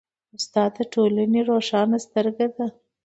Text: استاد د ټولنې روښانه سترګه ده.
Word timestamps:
استاد 0.35 0.71
د 0.77 0.79
ټولنې 0.93 1.41
روښانه 1.49 1.97
سترګه 2.05 2.45
ده. 2.55 2.67